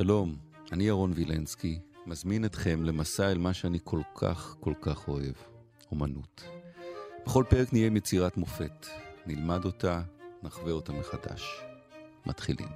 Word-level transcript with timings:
שלום, 0.00 0.36
אני 0.72 0.84
ירון 0.84 1.12
וילנסקי, 1.14 1.78
מזמין 2.06 2.44
אתכם 2.44 2.84
למסע 2.84 3.30
אל 3.30 3.38
מה 3.38 3.54
שאני 3.54 3.78
כל 3.84 4.00
כך 4.14 4.56
כל 4.60 4.74
כך 4.80 5.08
אוהב, 5.08 5.34
אומנות. 5.90 6.44
בכל 7.26 7.44
פרק 7.48 7.72
נהיה 7.72 7.86
עם 7.86 7.96
יצירת 7.96 8.36
מופת, 8.36 8.86
נלמד 9.26 9.64
אותה, 9.64 10.02
נחווה 10.42 10.72
אותה 10.72 10.92
מחדש. 10.92 11.60
מתחילים. 12.26 12.68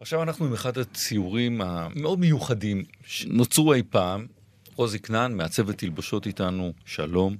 עכשיו 0.00 0.22
אנחנו 0.22 0.46
עם 0.46 0.52
אחד 0.52 0.78
הציורים 0.78 1.60
המאוד 1.60 2.18
מיוחדים 2.18 2.82
שנוצרו 3.04 3.72
אי 3.72 3.82
פעם. 3.90 4.26
רוזי 4.74 4.98
כנען, 4.98 5.36
מעצבת 5.36 5.78
תלבושות 5.78 6.26
איתנו, 6.26 6.72
שלום. 6.84 7.36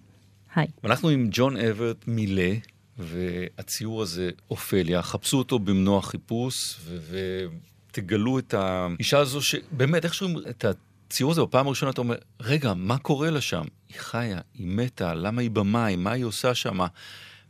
היי. 0.54 0.66
אנחנו 0.84 1.08
עם 1.08 1.28
ג'ון 1.30 1.56
אברט 1.56 2.08
מילה, 2.08 2.52
והציור 2.98 4.02
הזה, 4.02 4.30
אופליה, 4.50 5.02
חפשו 5.02 5.38
אותו 5.38 5.58
במנוע 5.58 6.02
חיפוש, 6.02 6.76
ותגלו 7.10 8.38
את 8.38 8.54
האישה 8.54 9.18
הזו, 9.18 9.42
שבאמת, 9.42 10.04
איך 10.04 10.14
שומעים 10.14 10.38
את 10.50 10.64
הציור 10.64 11.30
הזה 11.30 11.42
בפעם 11.42 11.66
הראשונה, 11.66 11.90
אתה 11.90 12.00
אומר, 12.00 12.16
רגע, 12.40 12.74
מה 12.74 12.98
קורה 12.98 13.30
לה 13.30 13.40
שם? 13.40 13.64
היא 13.88 13.98
חיה, 13.98 14.40
היא 14.54 14.66
מתה, 14.66 15.14
למה 15.14 15.42
היא 15.42 15.50
במים, 15.50 16.04
מה 16.04 16.12
היא 16.12 16.24
עושה 16.24 16.54
שם? 16.54 16.78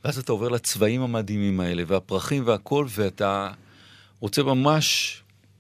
ואז 0.05 0.19
אתה 0.19 0.33
עובר 0.33 0.49
לצבעים 0.49 1.03
המדהימים 1.03 1.61
האלה, 1.61 1.83
והפרחים 1.87 2.43
והכל, 2.47 2.87
ואתה 2.91 3.51
רוצה 4.21 4.43
ממש 4.43 5.17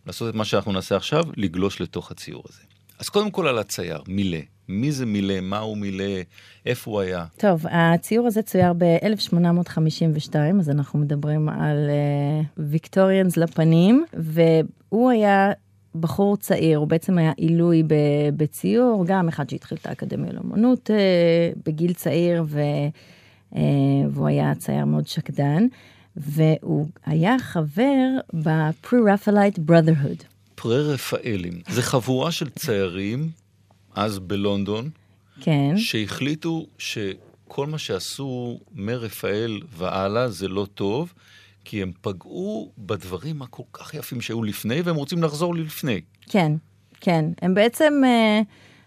לעשות 0.07 0.29
את 0.29 0.34
מה 0.34 0.45
שאנחנו 0.45 0.73
נעשה 0.73 0.97
עכשיו, 0.97 1.25
לגלוש 1.37 1.81
לתוך 1.81 2.11
הציור 2.11 2.43
הזה. 2.48 2.62
אז 2.98 3.09
קודם 3.09 3.31
כל 3.31 3.48
על 3.48 3.59
הצייר, 3.59 4.03
מילה. 4.09 4.41
מי 4.69 4.93
זה 4.93 5.06
מילה, 5.06 5.41
מה 5.41 5.59
הוא 5.59 5.77
מילה, 5.77 6.23
איפה 6.66 6.91
הוא 6.91 7.01
היה? 7.01 7.25
טוב, 7.37 7.65
הציור 7.70 8.27
הזה 8.27 8.43
צויר 8.43 8.72
ב-1852, 8.78 10.34
אז 10.61 10.70
אנחנו 10.70 10.98
מדברים 10.98 11.48
על 11.48 11.91
ויקטוריאנס 12.56 13.39
uh, 13.39 13.41
לפנים, 13.41 14.05
והוא 14.14 15.11
היה 15.11 15.53
בחור 15.94 16.37
צעיר, 16.37 16.78
הוא 16.78 16.89
בעצם 16.89 17.19
היה 17.19 17.33
עילוי 17.37 17.83
בציור, 18.37 19.05
גם 19.06 19.28
אחד 19.28 19.50
שהתחיל 19.50 19.78
את 19.81 19.87
האקדמיה 19.87 20.33
לאמנות 20.33 20.91
uh, 20.91 21.59
בגיל 21.67 21.92
צעיר, 21.92 22.44
ו, 22.47 22.61
uh, 23.53 23.56
והוא 24.11 24.28
היה 24.28 24.55
צייר 24.55 24.84
מאוד 24.84 25.06
שקדן, 25.06 25.67
והוא 26.17 26.87
היה 27.06 27.37
חבר 27.39 28.09
ב-Pre-Raphaelite 28.33 29.59
Brotherhood. 29.69 30.25
פרה-רפאלים. 30.55 31.61
זה 31.69 31.83
חבורה 31.83 32.33
של 32.33 32.48
ציירים, 32.48 33.31
אז 33.97 34.19
בלונדון, 34.19 34.91
כן. 35.41 35.77
שהחליטו 35.77 36.66
שכל 36.78 37.66
מה 37.66 37.78
שעשו 37.78 38.58
מרפאל 38.75 39.61
והלאה 39.77 40.28
זה 40.28 40.48
לא 40.48 40.66
טוב, 40.75 41.12
כי 41.64 41.83
הם 41.83 41.92
פגעו 42.00 42.70
בדברים 42.78 43.42
הכל 43.42 43.62
כך 43.72 43.94
יפים 43.94 44.20
שהיו 44.20 44.42
לפני, 44.42 44.80
והם 44.80 44.97
רוצים 44.97 45.22
לחזור 45.22 45.55
ללפני. 45.55 46.00
כן, 46.28 46.53
כן. 47.00 47.25
הם 47.42 47.55
בעצם, 47.55 48.03
אה, 48.05 48.41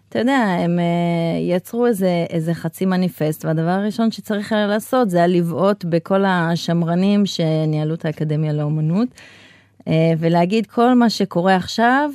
אתה 0.08 0.18
יודע, 0.18 0.38
הם 0.38 0.78
אה, 0.78 1.54
יצרו 1.56 1.86
איזה, 1.86 2.26
איזה 2.30 2.54
חצי 2.54 2.86
מניפסט, 2.86 3.44
והדבר 3.44 3.70
הראשון 3.70 4.10
שצריך 4.10 4.52
היה 4.52 4.66
לעשות 4.66 5.10
זה 5.10 5.16
היה 5.16 5.26
לבעוט 5.26 5.84
בכל 5.84 6.24
השמרנים 6.24 7.26
שניהלו 7.26 7.94
את 7.94 8.04
האקדמיה 8.04 8.52
לאומנות. 8.52 9.08
אה, 9.88 10.12
ולהגיד 10.18 10.66
כל 10.66 10.94
מה 10.94 11.10
שקורה 11.10 11.56
עכשיו 11.56 12.10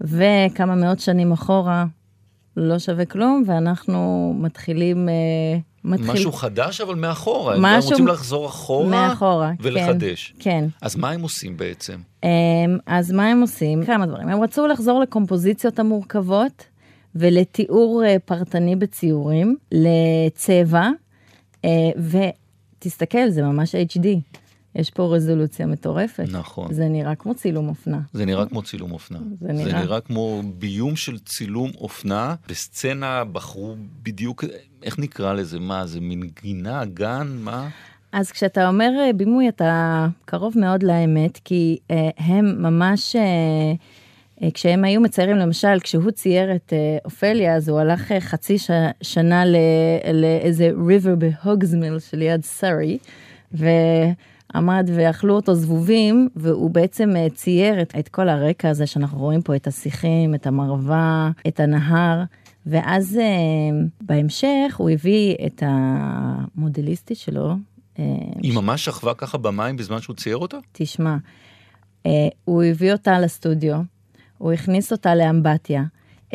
וכמה 0.00 0.74
מאות 0.74 1.00
שנים 1.00 1.32
אחורה 1.32 1.84
לא 2.60 2.78
שווה 2.78 3.04
כלום, 3.04 3.42
ואנחנו 3.46 4.32
מתחילים... 4.38 5.08
אה, 5.08 5.14
מתחיל... 5.84 6.10
משהו 6.10 6.32
חדש, 6.32 6.80
אבל 6.80 6.94
מאחורה. 6.94 7.54
משהו... 7.58 7.88
הם 7.88 7.92
רוצים 7.92 8.06
לחזור 8.06 8.46
אחורה 8.46 8.88
מאחורה, 8.88 9.52
ולחדש. 9.60 10.34
כן, 10.38 10.50
כן. 10.50 10.64
אז 10.82 10.96
מה 10.96 11.10
הם 11.10 11.22
עושים 11.22 11.56
בעצם? 11.56 11.96
אמ, 12.24 12.28
אז 12.86 13.12
מה 13.12 13.26
הם 13.26 13.40
עושים? 13.40 13.84
כמה 13.84 14.06
דברים. 14.06 14.28
הם 14.28 14.42
רצו 14.42 14.66
לחזור 14.66 15.00
לקומפוזיציות 15.00 15.78
המורכבות 15.78 16.64
ולתיאור 17.14 18.02
אה, 18.04 18.16
פרטני 18.24 18.76
בציורים, 18.76 19.56
לצבע, 19.72 20.88
ותסתכל, 22.78 23.30
זה 23.30 23.42
ממש 23.42 23.74
HD. 23.74 24.06
יש 24.74 24.90
פה 24.90 25.14
רזולוציה 25.14 25.66
מטורפת. 25.66 26.24
נכון. 26.32 26.74
זה 26.74 26.88
נראה 26.88 27.14
כמו 27.14 27.34
צילום 27.34 27.68
אופנה. 27.68 28.00
זה 28.12 28.24
נראה 28.24 28.46
כמו 28.46 28.62
צילום 28.62 28.92
אופנה. 28.92 29.18
זה 29.40 29.52
נראה. 29.52 29.64
זה 29.64 29.72
נראה 29.72 30.00
כמו 30.00 30.42
ביום 30.58 30.96
של 30.96 31.18
צילום 31.18 31.70
אופנה. 31.78 32.34
בסצנה 32.48 33.24
בחרו 33.24 33.76
בדיוק, 34.02 34.44
איך 34.82 34.98
נקרא 34.98 35.32
לזה? 35.32 35.60
מה, 35.60 35.86
זה 35.86 36.00
מין 36.00 36.22
גינה, 36.42 36.84
גן, 36.84 37.36
מה? 37.40 37.68
אז 38.12 38.30
כשאתה 38.30 38.68
אומר 38.68 38.90
אה, 39.00 39.12
בימוי, 39.12 39.48
אתה 39.48 40.06
קרוב 40.24 40.58
מאוד 40.58 40.82
לאמת, 40.82 41.38
כי 41.44 41.78
אה, 41.90 42.08
הם 42.18 42.62
ממש... 42.62 43.16
אה, 43.16 43.22
אה, 44.42 44.50
כשהם 44.54 44.84
היו 44.84 45.00
מציירים, 45.00 45.36
למשל, 45.36 45.80
כשהוא 45.80 46.10
צייר 46.10 46.54
את 46.54 46.72
אה, 46.72 46.98
אופליה, 47.04 47.56
אז 47.56 47.68
הוא 47.68 47.80
הלך 47.80 48.12
חצי 48.20 48.58
ש... 48.58 48.70
שנה 49.02 49.42
לאיזה 50.14 50.70
ריבר 50.86 51.14
בהוגזמיל 51.14 51.98
שליד 51.98 52.44
סארי, 52.44 52.98
ו... 53.54 53.66
עמד 54.54 54.90
ואכלו 54.94 55.36
אותו 55.36 55.54
זבובים, 55.54 56.28
והוא 56.36 56.70
בעצם 56.70 57.16
אה, 57.16 57.26
צייר 57.34 57.82
את, 57.82 57.94
את 57.98 58.08
כל 58.08 58.28
הרקע 58.28 58.68
הזה 58.68 58.86
שאנחנו 58.86 59.18
רואים 59.18 59.42
פה, 59.42 59.56
את 59.56 59.66
השיחים, 59.66 60.34
את 60.34 60.46
המרווה, 60.46 61.30
את 61.48 61.60
הנהר. 61.60 62.22
ואז 62.66 63.18
uh, 63.18 63.88
בהמשך 64.00 64.74
הוא 64.76 64.90
הביא 64.90 65.36
את 65.46 65.62
המודליסטית 65.66 67.16
שלו. 67.16 67.54
Uh, 67.96 68.00
היא 68.42 68.52
ש... 68.52 68.54
ממש 68.54 68.84
שכבה 68.84 69.14
ככה 69.14 69.38
במים 69.38 69.76
בזמן 69.76 70.00
שהוא 70.00 70.16
צייר 70.16 70.36
אותה? 70.36 70.56
תשמע, 70.72 71.16
הוא 72.44 72.62
הביא 72.62 72.92
אותה 72.92 73.20
לסטודיו, 73.20 73.76
הוא 74.38 74.52
הכניס 74.52 74.92
אותה 74.92 75.14
לאמבטיה. 75.14 75.82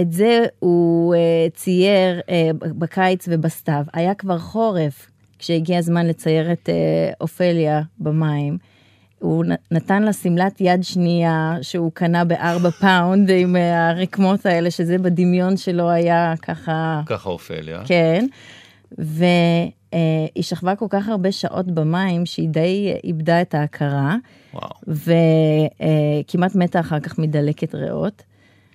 את 0.02 0.12
זה 0.12 0.46
הוא 0.59 1.16
צייר 1.53 2.22
בקיץ 2.62 3.26
ובסתיו. 3.32 3.84
היה 3.94 4.14
כבר 4.14 4.40
חורף, 4.40 5.12
כשהגיע 5.46 5.78
הזמן 5.78 6.08
לצייר 6.08 6.52
את 6.52 6.70
אה, 6.70 7.12
אופליה 7.22 7.82
במים, 8.00 8.58
הוא 9.20 9.46
נתן 9.72 10.04
לה 10.04 10.14
שמלת 10.14 10.62
יד 10.62 10.84
שנייה 10.84 11.56
שהוא 11.62 11.92
קנה 11.94 12.26
בארבע 12.26 12.70
פאונד 12.70 13.30
עם 13.30 13.56
אה, 13.56 13.90
הרקמות 13.90 14.46
האלה, 14.46 14.72
שזה 14.72 14.98
בדמיון 14.98 15.58
שלו 15.58 15.90
היה 15.90 16.34
ככה... 16.42 17.02
ככה 17.06 17.30
אופליה. 17.30 17.84
כן. 17.86 18.26
והיא 18.98 19.72
אה, 20.38 20.42
שכבה 20.42 20.76
כל 20.76 20.88
כך 20.90 21.08
הרבה 21.10 21.32
שעות 21.32 21.66
במים, 21.66 22.26
שהיא 22.26 22.50
די 22.50 22.94
איבדה 23.04 23.42
את 23.42 23.56
ההכרה. 23.56 24.16
וואו. 24.54 24.70
וכמעט 26.26 26.56
מתה 26.56 26.80
אחר 26.80 27.00
כך 27.00 27.20
מדלקת 27.20 27.76
ריאות. 27.76 28.24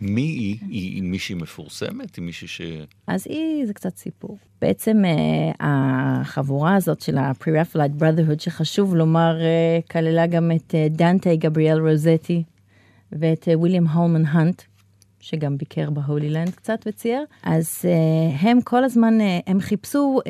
מי 0.00 0.22
היא? 0.22 0.56
היא 0.69 1.03
מישהי 1.03 1.34
מפורסמת? 1.34 2.16
היא 2.16 2.25
מישהי 2.25 2.49
ש... 2.49 2.61
אז 3.06 3.27
היא, 3.28 3.66
זה 3.66 3.75
קצת 3.75 3.97
סיפור. 3.97 4.38
בעצם 4.61 5.03
uh, 5.05 5.56
החבורה 5.61 6.75
הזאת 6.77 7.00
של 7.00 7.19
ה-Pre-Raphaelite 7.19 8.00
Brotherhood, 8.00 8.39
שחשוב 8.39 8.94
לומר, 8.94 9.39
uh, 9.41 9.91
כללה 9.91 10.27
גם 10.27 10.50
את 10.56 10.75
uh, 10.75 10.93
דנטה 10.97 11.34
גבריאל 11.34 11.89
רוזטי 11.89 12.43
ואת 13.12 13.49
וויליאם 13.55 13.87
הולמן 13.87 14.27
האנט, 14.27 14.62
שגם 15.21 15.56
ביקר 15.56 15.91
בהולי 15.91 16.31
לנד 16.31 16.50
קצת 16.50 16.84
וצייר. 16.87 17.25
אז 17.43 17.84
הם 18.41 18.60
כל 18.60 18.84
הזמן, 18.84 19.19
הם 19.47 19.60
חיפשו 19.60 20.21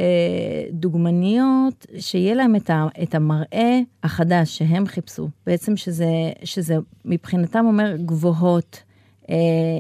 דוגמניות 0.72 1.86
שיהיה 1.98 2.34
להם 2.34 2.56
את 3.02 3.14
המראה 3.14 3.80
החדש 4.02 4.58
שהם 4.58 4.86
חיפשו. 4.86 5.28
בעצם 5.46 5.76
שזה, 5.76 6.08
שזה 6.44 6.76
מבחינתם 7.04 7.64
אומר 7.66 7.96
גבוהות. 7.96 8.82
אה, 9.30 9.36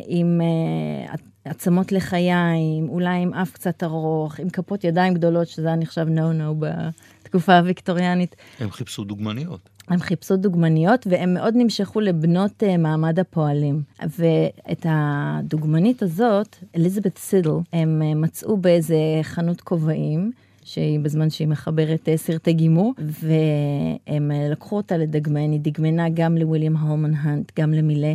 עם 0.06 0.40
אה, 0.40 1.14
עצמות 1.44 1.92
לחיים, 1.92 2.88
אולי 2.88 3.22
עם 3.22 3.34
אף 3.34 3.52
קצת 3.52 3.82
ארוך, 3.82 4.40
עם 4.40 4.50
כפות 4.50 4.84
ידיים 4.84 5.14
גדולות, 5.14 5.48
שזה 5.48 5.66
היה 5.66 5.76
נחשב 5.76 6.06
נו-נו 6.08 6.54
בתקופה 6.58 7.58
הוויקטוריאנית. 7.58 8.36
הם 8.60 8.70
חיפשו 8.70 9.04
דוגמניות. 9.04 9.60
הם 9.88 10.00
חיפשו 10.00 10.36
דוגמניות, 10.36 11.06
והם 11.10 11.34
מאוד 11.34 11.54
נמשכו 11.56 12.00
לבנות 12.00 12.62
uh, 12.62 12.76
מעמד 12.78 13.18
הפועלים. 13.18 13.82
ואת 14.18 14.86
הדוגמנית 14.88 16.02
הזאת, 16.02 16.56
אליזבת 16.76 17.18
סידל, 17.18 17.50
הם 17.72 18.20
מצאו 18.20 18.56
באיזה 18.56 18.96
חנות 19.22 19.60
כובעים. 19.60 20.32
שהיא 20.64 21.00
בזמן 21.00 21.30
שהיא 21.30 21.48
מחברת 21.48 22.08
סרטי 22.16 22.52
גימור, 22.52 22.94
והם 22.98 24.30
לקחו 24.50 24.76
אותה 24.76 24.96
לדגמן, 24.96 25.52
היא 25.52 25.60
דגמנה 25.60 26.08
גם 26.08 26.36
לוויליאם 26.36 26.76
הולמן 26.76 27.14
האנט, 27.14 27.52
גם 27.60 27.72
למילה. 27.72 28.14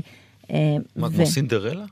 אה, 0.51 0.75
מה, 0.95 1.09
כמו 1.09 1.25
סינדרלה? 1.25 1.86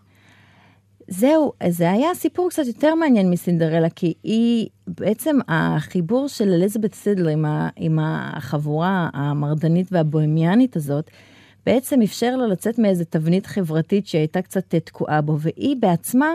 זהו, 1.08 1.54
זה 1.70 1.92
היה 1.92 2.16
סיפור 2.16 2.50
קצת 2.50 2.64
יותר 2.68 2.96
מעניין 2.96 3.30
מסינדרלה, 3.30 3.90
כי 3.90 4.14
היא, 4.24 4.68
בעצם 4.88 5.38
החיבור 5.48 6.28
של 6.28 6.50
אליזבת 6.50 6.94
סידל 6.94 7.30
עם, 7.30 7.46
ה, 7.46 7.70
עם 7.76 8.00
החבורה 8.02 9.10
המרדנית 9.14 9.88
והבוהמיאנית 9.92 10.76
הזאת, 10.76 11.12
בעצם 11.66 12.02
אפשר 12.02 12.36
לה 12.36 12.48
לצאת 12.48 12.80
מאיזה 12.80 13.06
תבנית 13.06 13.46
חברתית 13.46 14.08
שהייתה 14.08 14.42
קצת 14.42 14.76
תקועה 14.76 15.22
בו, 15.22 15.40
והיא 15.40 15.76
בעצמה 15.80 16.30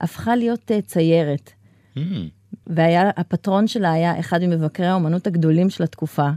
הפכה 0.00 0.36
להיות 0.36 0.70
אה, 0.70 0.80
ציירת. 0.80 1.52
Mm. 1.96 2.00
והפטרון 2.66 3.66
שלה 3.66 3.92
היה 3.92 4.20
אחד 4.20 4.44
ממבקרי 4.44 4.86
האומנות 4.86 5.26
הגדולים 5.26 5.70
של 5.70 5.84
התקופה, 5.84 6.26
היא 6.26 6.32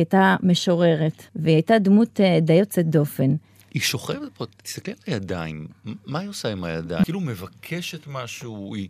הייתה 0.00 0.36
משוררת, 0.42 1.22
והיא 1.36 1.54
הייתה 1.54 1.78
דמות 1.78 2.20
אה, 2.20 2.40
די 2.40 2.52
יוצאת 2.52 2.90
דופן. 2.90 3.34
היא 3.74 3.82
שוכבת 3.82 4.32
פה, 4.34 4.44
תסתכל 4.62 4.92
על 4.92 4.96
הידיים, 5.06 5.66
מה 6.06 6.18
היא 6.18 6.28
עושה 6.28 6.52
עם 6.52 6.64
הידיים? 6.64 7.04
כאילו 7.04 7.20
מבקשת 7.20 8.06
משהו, 8.06 8.74
היא... 8.74 8.88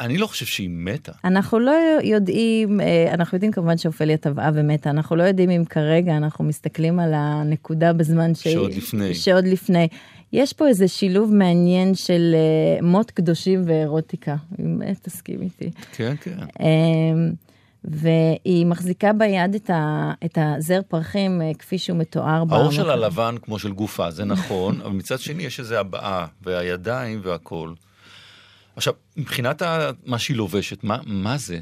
אני 0.00 0.18
לא 0.18 0.26
חושב 0.26 0.46
שהיא 0.46 0.68
מתה. 0.72 1.12
אנחנו 1.24 1.58
לא 1.58 1.76
יודעים, 2.02 2.80
אה, 2.80 3.14
אנחנו 3.14 3.36
יודעים 3.36 3.52
כמובן 3.52 3.78
שאופליה 3.78 4.16
טבעה 4.16 4.50
ומתה, 4.54 4.90
אנחנו 4.90 5.16
לא 5.16 5.22
יודעים 5.22 5.50
אם 5.50 5.64
כרגע 5.64 6.16
אנחנו 6.16 6.44
מסתכלים 6.44 7.00
על 7.00 7.12
הנקודה 7.14 7.92
בזמן 7.92 8.34
ש... 8.34 8.48
שעוד 8.48 8.74
לפני. 8.74 9.14
שעוד 9.14 9.44
לפני. 9.44 9.88
יש 10.32 10.52
פה 10.52 10.68
איזה 10.68 10.88
שילוב 10.88 11.34
מעניין 11.34 11.94
של 11.94 12.34
uh, 12.80 12.84
מות 12.84 13.10
קדושים 13.10 13.62
ואירוטיקה, 13.66 14.36
אם 14.60 14.80
תסכים 15.02 15.42
איתי. 15.42 15.70
כן, 15.92 16.14
כן. 16.20 16.36
והיא 17.84 18.66
מחזיקה 18.66 19.12
ביד 19.12 19.54
את, 19.54 19.70
ה, 19.70 20.12
את 20.24 20.38
הזר 20.40 20.80
פרחים 20.88 21.40
uh, 21.40 21.58
כפי 21.58 21.78
שהוא 21.78 21.98
מתואר. 21.98 22.42
האור 22.50 22.70
שלה 22.72 22.96
לבן 22.96 23.34
כמו 23.42 23.58
של 23.58 23.72
גופה, 23.72 24.10
זה 24.10 24.24
נכון, 24.24 24.80
אבל 24.80 24.92
מצד 24.92 25.18
שני 25.18 25.42
יש 25.42 25.60
איזה 25.60 25.80
הבעה, 25.80 26.26
והידיים 26.42 27.20
והכול. 27.22 27.74
עכשיו, 28.76 28.94
מבחינת 29.16 29.62
מה 30.06 30.18
שהיא 30.18 30.36
לובשת, 30.36 30.84
מה, 30.84 30.98
מה 31.06 31.36
זה? 31.38 31.58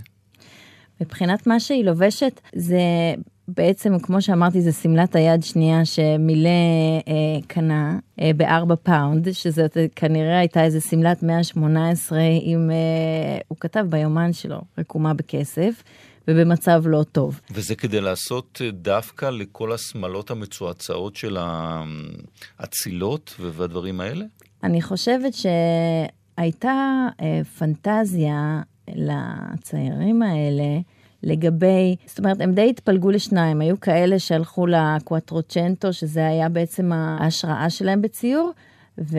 מבחינת 1.00 1.46
מה 1.46 1.60
שהיא 1.60 1.84
לובשת, 1.84 2.40
זה 2.54 2.78
בעצם, 3.48 3.98
כמו 3.98 4.22
שאמרתי, 4.22 4.60
זה 4.60 4.72
שמלת 4.72 5.16
היד 5.16 5.42
שנייה 5.42 5.84
שמילא 5.84 6.48
אה, 7.08 7.40
קנה 7.46 7.98
אה, 8.20 8.30
בארבע 8.36 8.74
פאונד, 8.76 9.32
שזאת 9.32 9.76
כנראה 9.96 10.38
הייתה 10.38 10.64
איזה 10.64 10.80
שמלת 10.80 11.22
118 11.22 12.18
עם, 12.42 12.70
אה, 12.70 13.38
הוא 13.48 13.58
כתב 13.60 13.86
ביומן 13.88 14.32
שלו, 14.32 14.60
רקומה 14.78 15.14
בכסף. 15.14 15.82
ובמצב 16.28 16.82
לא 16.86 17.02
טוב. 17.12 17.40
וזה 17.50 17.74
כדי 17.74 18.00
לעשות 18.00 18.60
אה, 18.64 18.70
דווקא 18.70 19.26
לכל 19.26 19.72
השמלות 19.72 20.30
המצועצעות 20.30 21.16
של 21.16 21.36
האצילות 22.58 23.34
והדברים 23.40 24.00
האלה? 24.00 24.24
אני 24.64 24.82
חושבת 24.82 25.32
שהייתה 25.34 27.06
אה, 27.20 27.40
פנטזיה 27.58 28.62
לציירים 28.94 30.22
האלה. 30.22 30.80
לגבי, 31.22 31.96
זאת 32.06 32.18
אומרת, 32.18 32.40
הם 32.40 32.52
די 32.52 32.70
התפלגו 32.70 33.10
לשניים, 33.10 33.60
היו 33.60 33.80
כאלה 33.80 34.18
שהלכו 34.18 34.66
לקואטרוצ'נטו, 34.66 35.92
שזה 35.92 36.26
היה 36.26 36.48
בעצם 36.48 36.92
ההשראה 36.92 37.70
שלהם 37.70 38.02
בציור, 38.02 38.52
ו, 39.00 39.18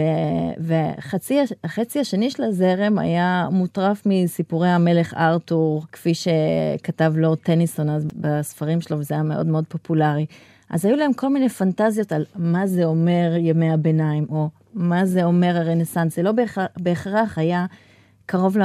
וחצי 0.59 1.99
השני 1.99 2.29
של 2.29 2.43
הזרם 2.43 2.99
היה 2.99 3.47
מוטרף 3.51 4.01
מסיפורי 4.05 4.69
המלך 4.69 5.13
ארתור, 5.13 5.83
כפי 5.91 6.13
שכתב 6.13 7.13
לורד 7.15 7.37
טניסון 7.37 7.89
אז 7.89 8.07
בספרים 8.15 8.81
שלו, 8.81 8.99
וזה 8.99 9.13
היה 9.13 9.23
מאוד 9.23 9.47
מאוד 9.47 9.63
פופולרי. 9.67 10.25
אז 10.69 10.85
היו 10.85 10.95
להם 10.95 11.13
כל 11.13 11.29
מיני 11.29 11.49
פנטזיות 11.49 12.11
על 12.11 12.25
מה 12.35 12.67
זה 12.67 12.85
אומר 12.85 13.33
ימי 13.37 13.71
הביניים, 13.71 14.25
או 14.29 14.49
מה 14.73 15.05
זה 15.05 15.23
אומר 15.23 15.57
הרנסאנס. 15.57 16.15
זה 16.15 16.23
לא 16.23 16.31
בהכרח, 16.31 16.67
בהכרח 16.77 17.37
היה 17.37 17.65
קרוב 18.25 18.57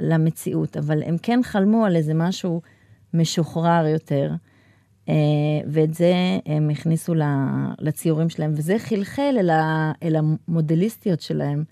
למציאות, 0.00 0.76
אבל 0.76 1.02
הם 1.02 1.16
כן 1.22 1.40
חלמו 1.42 1.84
על 1.84 1.96
איזה 1.96 2.14
משהו 2.14 2.60
משוחרר 3.14 3.86
יותר, 3.86 4.32
ואת 5.66 5.94
זה 5.94 6.14
הם 6.46 6.70
הכניסו 6.70 7.14
לציורים 7.78 8.30
שלהם, 8.30 8.52
וזה 8.56 8.78
חלחל 8.78 9.36
אל, 10.02 10.16
המודליסטיות 10.16 11.20
שלהם. 11.20 11.64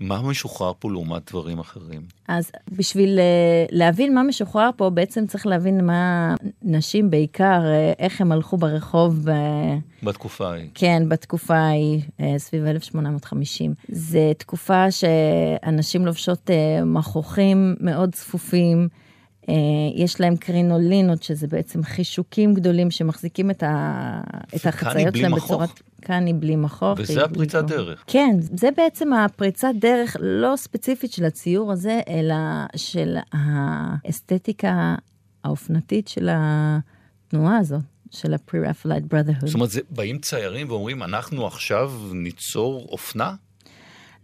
מה 0.00 0.22
משוחרר 0.22 0.72
פה 0.78 0.90
לעומת 0.90 1.30
דברים 1.30 1.58
אחרים? 1.58 2.02
אז 2.28 2.50
בשביל 2.72 3.18
אה, 3.18 3.66
להבין 3.70 4.14
מה 4.14 4.22
משוחרר 4.22 4.70
פה, 4.76 4.90
בעצם 4.90 5.26
צריך 5.26 5.46
להבין 5.46 5.86
מה 5.86 6.34
נשים 6.62 7.10
בעיקר, 7.10 7.62
אה, 7.64 7.92
איך 7.98 8.20
הם 8.20 8.32
הלכו 8.32 8.56
ברחוב. 8.56 9.20
ב... 9.24 9.32
בתקופה 10.02 10.50
ההיא. 10.50 10.68
כן, 10.74 11.02
בתקופה 11.08 11.56
ההיא, 11.56 12.02
אה, 12.20 12.34
סביב 12.38 12.64
1850. 12.64 13.74
זו 13.88 14.18
תקופה 14.38 14.90
שאנשים 14.90 16.06
לובשות 16.06 16.50
מכוחים 16.84 17.74
מאוד 17.80 18.14
צפופים. 18.14 18.88
יש 19.94 20.20
להם 20.20 20.36
קרינולינות, 20.36 21.22
שזה 21.22 21.46
בעצם 21.46 21.82
חישוקים 21.82 22.54
גדולים 22.54 22.90
שמחזיקים 22.90 23.50
את, 23.50 23.62
ה... 23.62 24.20
את 24.56 24.66
החצאיות 24.66 25.16
שלהם 25.16 25.34
בצורת... 25.34 25.70
היא 26.08 26.34
בלי 26.38 26.56
מכוך. 26.56 26.98
וזה 26.98 27.24
הפריצת 27.24 27.64
דרך. 27.64 28.04
כן, 28.06 28.36
זה 28.40 28.68
בעצם 28.76 29.12
הפריצת 29.12 29.68
דרך 29.80 30.16
לא 30.20 30.56
ספציפית 30.56 31.12
של 31.12 31.24
הציור 31.24 31.72
הזה, 31.72 32.00
אלא 32.08 32.34
של 32.76 33.16
האסתטיקה 33.32 34.94
האופנתית 35.44 36.08
של 36.08 36.28
התנועה 36.32 37.58
הזאת. 37.58 37.80
של 38.10 38.34
ה-Pre-Raphaelite 38.34 39.12
Brotherhood. 39.12 39.46
זאת 39.46 39.54
אומרת, 39.54 39.70
זה, 39.70 39.80
באים 39.90 40.18
ציירים 40.18 40.70
ואומרים, 40.70 41.02
אנחנו 41.02 41.46
עכשיו 41.46 41.92
ניצור 42.12 42.86
אופנה? 42.88 43.34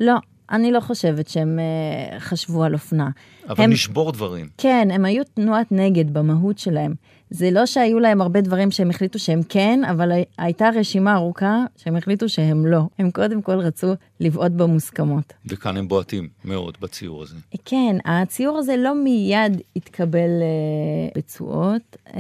לא, 0.01 0.15
אני 0.51 0.73
לא 0.73 0.81
חושבת 0.81 1.29
שהם 1.29 1.59
uh, 1.59 2.21
חשבו 2.21 2.65
על 2.65 2.75
אופנה. 2.75 3.11
אבל 3.49 3.65
הם, 3.65 3.71
נשבור 3.71 4.13
דברים. 4.13 4.49
כן, 4.59 4.89
הם 4.93 5.05
היו 5.05 5.25
תנועת 5.25 5.73
נגד 5.73 6.15
במהות 6.15 6.59
שלהם. 6.59 6.95
זה 7.31 7.51
לא 7.51 7.67
שהיו 7.67 8.01
להם 8.01 8.21
הרבה 8.21 8.41
דברים 8.41 8.71
שהם 8.71 8.91
החליטו 8.91 9.19
שהם 9.19 9.41
כן, 9.49 9.81
אבל 9.91 10.13
הייתה 10.39 10.69
רשימה 10.75 11.15
ארוכה 11.15 11.65
שהם 11.77 11.97
החליטו 11.97 12.29
שהם 12.29 12.67
לא. 12.67 12.83
הם 12.99 13.11
קודם 13.11 13.43
כל 13.43 13.59
רצו 13.59 13.95
לבעוט 14.21 14.53
במוסכמות. 14.53 15.33
וכאן 15.47 15.77
הם 15.77 15.89
בועטים 15.89 16.29
מאוד 16.45 16.77
בציור 16.81 17.23
הזה. 17.23 17.37
כן, 17.65 17.97
הציור 18.05 18.59
הזה 18.59 18.77
לא 18.77 18.95
מיד 18.95 19.61
התקבל 19.77 20.31
uh, 20.41 21.19
בצועות. 21.19 21.97
Uh, 22.07 22.13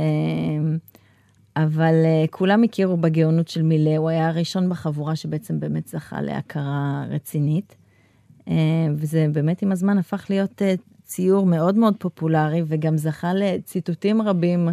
אבל 1.57 1.95
uh, 2.05 2.31
כולם 2.31 2.63
הכירו 2.63 2.97
בגאונות 2.97 3.49
של 3.49 3.63
מילה, 3.63 3.97
הוא 3.97 4.09
היה 4.09 4.29
הראשון 4.29 4.69
בחבורה 4.69 5.17
שבעצם 5.17 5.61
באמת 5.61 5.89
זכה 5.89 6.23
להכרה 6.23 7.05
רצינית. 7.11 7.82
Uh, 8.47 8.51
וזה 8.97 9.27
באמת 9.33 9.63
עם 9.63 9.73
הזמן 9.73 9.99
הפך 9.99 10.27
להיות 10.31 10.63
uh, 10.63 10.65
ציור 11.05 11.47
מאוד 11.47 11.75
מאוד 11.75 11.95
פופולרי, 11.99 12.63
וגם 12.67 12.97
זכה 12.97 13.35
לציטוטים 13.35 14.23
רבים 14.23 14.69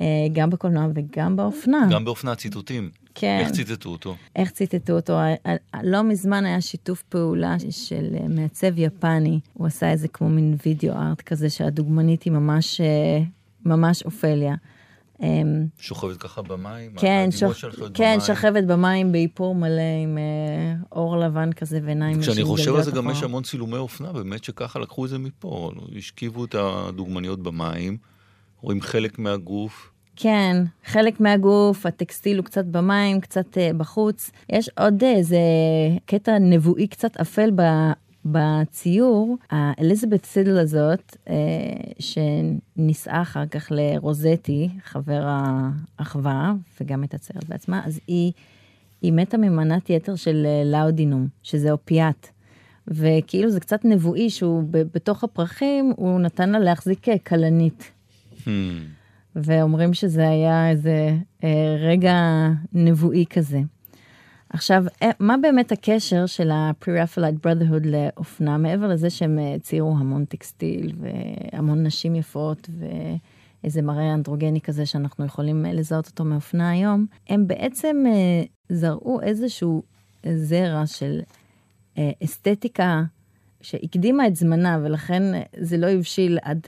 אה, 0.00 0.04
גם 0.32 0.50
בקולנוע 0.50 0.86
וגם 0.94 1.36
באופנה. 1.36 1.88
גם 1.90 2.04
באופנה 2.04 2.34
ציטוטים. 2.34 2.90
כן. 3.14 3.38
איך 3.40 3.50
ציטטו 3.50 3.88
אותו? 3.88 4.16
איך 4.36 4.50
ציטטו 4.50 4.92
אותו? 4.92 5.12
אה, 5.12 5.34
אה, 5.46 5.56
לא 5.82 6.02
מזמן 6.02 6.44
היה 6.44 6.60
שיתוף 6.60 7.02
פעולה 7.02 7.56
של 7.70 8.16
מעצב 8.28 8.78
יפני, 8.78 9.40
הוא 9.52 9.66
עשה 9.66 9.90
איזה 9.90 10.08
כמו 10.08 10.28
מין 10.28 10.56
וידאו 10.66 10.92
ארט 10.92 11.20
כזה 11.20 11.50
שהדוגמנית 11.50 12.22
היא 12.22 12.32
ממש, 12.32 12.80
ממש 13.64 14.02
אופליה. 14.02 14.54
אמ, 15.22 15.66
שוכבת 15.78 16.16
ככה 16.16 16.42
במים? 16.42 16.94
כן, 16.96 17.28
שוכ... 17.30 17.64
כן 17.94 18.18
שוכבת 18.26 18.64
במים 18.64 19.12
באיפור 19.12 19.54
מלא 19.54 19.82
עם 20.02 20.18
אה, 20.18 20.74
אור 20.92 21.16
לבן 21.16 21.52
כזה 21.52 21.80
ועיניים 21.84 22.20
כשאני 22.20 22.44
חושב 22.44 22.74
על 22.74 22.82
זה 22.82 22.90
גם 22.90 23.10
יש 23.10 23.22
המון 23.22 23.42
צילומי 23.42 23.76
אופנה, 23.76 24.12
באמת 24.12 24.44
שככה 24.44 24.78
לקחו 24.78 25.04
את 25.04 25.10
זה 25.10 25.18
מפה, 25.18 25.70
השכיבו 25.96 26.44
את 26.44 26.54
הדוגמניות 26.58 27.42
במים. 27.42 27.96
רואים 28.62 28.80
חלק 28.80 29.18
מהגוף. 29.18 29.92
כן, 30.16 30.56
חלק 30.84 31.20
מהגוף, 31.20 31.86
הטקסטיל 31.86 32.36
הוא 32.36 32.44
קצת 32.44 32.64
במים, 32.64 33.20
קצת 33.20 33.56
uh, 33.56 33.76
בחוץ. 33.76 34.30
יש 34.48 34.70
עוד 34.78 35.04
איזה 35.04 35.38
קטע 36.06 36.38
נבואי 36.38 36.86
קצת 36.86 37.16
אפל 37.16 37.50
בציור. 38.24 39.36
האליזבת 39.50 40.24
סידל 40.24 40.58
הזאת, 40.58 41.16
uh, 41.26 41.30
שנישאה 41.98 43.22
אחר 43.22 43.46
כך 43.46 43.68
לרוזטי, 43.70 44.68
חבר 44.84 45.22
האחווה, 45.26 46.52
וגם 46.80 47.04
את 47.04 47.14
הציירת 47.14 47.48
בעצמה, 47.48 47.82
אז 47.84 48.00
היא, 48.06 48.32
היא 49.02 49.12
מתה 49.12 49.36
ממנת 49.36 49.90
יתר 49.90 50.16
של 50.16 50.46
אה, 50.46 50.62
לאודינום, 50.64 51.28
שזה 51.42 51.72
אופיאט. 51.72 52.28
וכאילו 52.88 53.50
זה 53.50 53.60
קצת 53.60 53.84
נבואי 53.84 54.30
שהוא 54.30 54.64
בתוך 54.70 55.24
הפרחים, 55.24 55.92
הוא 55.96 56.20
נתן 56.20 56.50
לה 56.50 56.58
להחזיק 56.58 57.06
כלנית. 57.26 57.90
Hmm. 58.32 58.48
ואומרים 59.36 59.94
שזה 59.94 60.28
היה 60.28 60.70
איזה 60.70 61.16
אה, 61.44 61.76
רגע 61.80 62.16
נבואי 62.72 63.24
כזה. 63.30 63.60
עכשיו, 64.52 64.84
אה, 65.02 65.10
מה 65.20 65.36
באמת 65.42 65.72
הקשר 65.72 66.26
של 66.26 66.50
ה-Pre-Raphaelite 66.50 67.46
Brotherhood 67.46 67.86
לאופנה, 67.86 68.58
מעבר 68.58 68.88
לזה 68.88 69.10
שהם 69.10 69.38
אה, 69.38 69.56
ציירו 69.60 69.96
המון 69.98 70.24
טקסטיל 70.24 70.96
והמון 71.00 71.86
נשים 71.86 72.14
יפות 72.14 72.68
ואיזה 73.62 73.82
מראה 73.82 74.14
אנדרוגני 74.14 74.60
כזה 74.60 74.86
שאנחנו 74.86 75.24
יכולים 75.24 75.66
אה, 75.66 75.72
לזהות 75.72 76.06
אותו 76.06 76.24
מאופנה 76.24 76.70
היום, 76.70 77.06
הם 77.28 77.46
בעצם 77.46 78.04
זרעו 78.68 79.20
איזשהו 79.20 79.82
זרע 80.34 80.86
של 80.86 81.20
אסתטיקה 82.24 83.02
שהקדימה 83.60 84.26
את 84.26 84.36
זמנה, 84.36 84.78
ולכן 84.82 85.22
זה 85.56 85.76
לא 85.76 85.86
הבשיל 85.86 86.38
עד 86.42 86.66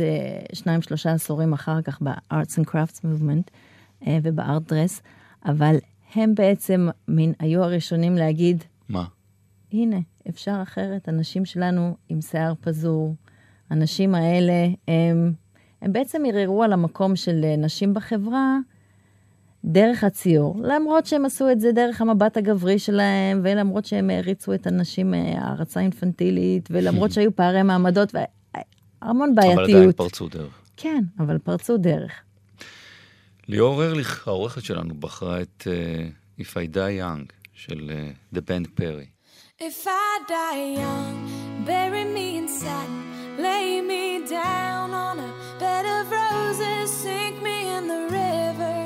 שניים, 0.53 0.83
שלושה 0.83 1.13
עשורים 1.13 1.53
אחר 1.53 1.83
כך 1.83 2.03
ב-Arts 2.03 2.59
and 2.59 2.71
Crafts 2.71 3.01
Movement 3.05 3.51
וב-Art 4.23 4.71
Dress, 4.71 5.01
אבל 5.45 5.77
הם 6.15 6.35
בעצם 6.35 6.89
מין, 7.09 7.33
היו 7.39 7.63
הראשונים 7.63 8.17
להגיד, 8.17 8.65
מה? 8.89 9.05
הנה, 9.73 9.97
אפשר 10.29 10.59
אחרת, 10.63 11.09
הנשים 11.09 11.45
שלנו 11.45 11.97
עם 12.09 12.21
שיער 12.21 12.53
פזור, 12.61 13.15
הנשים 13.71 14.15
האלה, 14.15 14.69
הם, 14.89 15.33
הם 15.83 15.93
בעצם 15.93 16.23
ערערו 16.29 16.63
על 16.63 16.73
המקום 16.73 17.17
של 17.17 17.45
אה, 17.45 17.57
נשים 17.57 17.95
בחברה 17.95 18.59
דרך 19.65 20.05
הציור, 20.05 20.57
למרות 20.63 21.07
שהם 21.07 21.25
עשו 21.25 21.51
את 21.51 21.61
זה 21.61 21.73
דרך 21.73 22.01
המבט 22.01 22.37
הגברי 22.37 22.79
שלהם, 22.79 23.41
ולמרות 23.45 23.85
שהם 23.85 24.11
העריצו 24.11 24.55
את 24.55 24.67
הנשים, 24.67 25.15
אה, 25.15 25.35
מהערצה 25.35 25.81
אינפנטילית, 25.81 26.69
ולמרות 26.73 27.13
שהיו 27.13 27.37
פערי 27.37 27.63
מעמדות, 27.63 28.15
והמון 28.15 29.29
אה, 29.29 29.35
בעייתיות. 29.35 29.69
אבל 29.69 29.75
עדיין 29.75 29.93
פרצו 29.93 30.29
דרך. 30.29 30.61
כן, 30.77 31.05
אבל 31.19 31.39
פרצו 31.39 31.77
דרך. 31.77 32.23
ליאור 33.49 33.85
ארליך, 33.85 34.29
העורכת 34.29 34.65
שלנו, 34.65 34.95
בחרה 34.95 35.43
את 35.43 35.67
uh, 35.67 36.41
If 36.41 36.45
I 36.45 36.75
Die 36.75 37.01
Young 37.01 37.33
של 37.55 37.91
uh, 37.91 38.37
The 38.37 38.41
Band 38.41 38.81
Perry. 38.81 39.15
If 39.61 39.87
I 39.87 39.91
die 40.29 40.75
young, 40.83 41.17
bury 41.65 42.05
me 42.05 42.39
in 42.39 42.49
satin, 42.49 43.03
lay 43.39 43.81
me 43.81 44.05
down 44.29 44.91
on 44.93 45.17
a 45.29 45.31
bed 45.61 45.87
of 45.97 46.11
roses, 46.11 46.91
sink 47.03 47.41
me 47.41 47.57
in 47.77 47.85
the 47.87 48.03
river. 48.11 48.84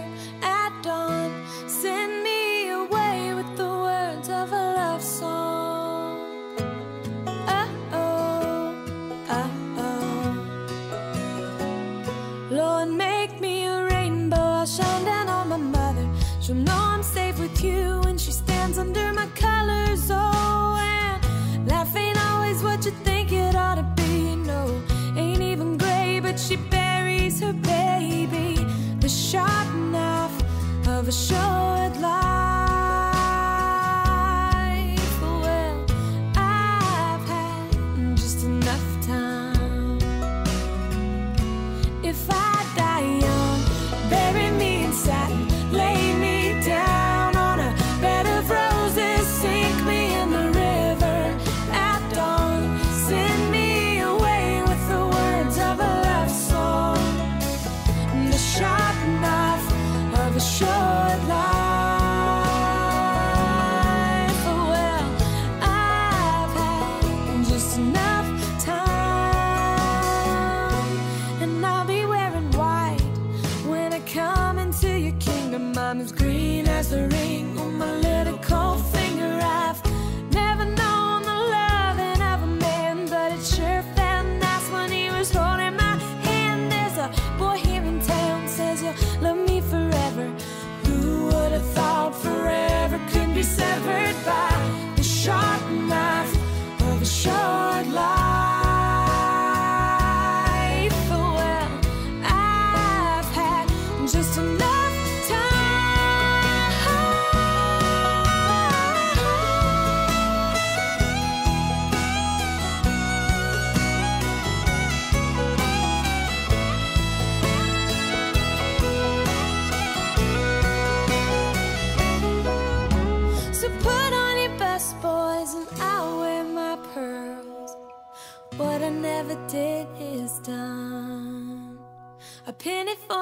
should 60.58 61.28
lie. 61.28 61.57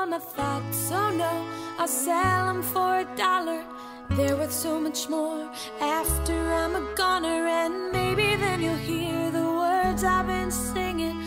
I'm 0.07 0.13
a 0.13 0.21
fact, 0.21 0.73
so 0.73 1.11
no, 1.11 1.51
I'll 1.81 1.89
sell 1.89 2.47
them 2.47 2.63
for 2.63 2.99
a 3.01 3.17
dollar. 3.17 3.65
They're 4.11 4.37
worth 4.37 4.53
so 4.53 4.79
much 4.79 5.09
more 5.09 5.51
after 5.81 6.33
I'm 6.33 6.77
a 6.77 6.95
goner, 6.95 7.49
and 7.49 7.91
maybe 7.91 8.37
then 8.37 8.63
you'll 8.63 8.77
hear 8.77 9.33
the 9.33 9.43
words 9.43 10.05
I've 10.05 10.29
been 10.29 10.53
singing. 10.53 11.21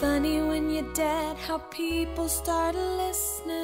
Funny 0.00 0.40
when 0.40 0.70
you're 0.70 0.90
dead, 0.94 1.36
how 1.36 1.58
people 1.58 2.30
start 2.30 2.74
listening. 2.74 3.63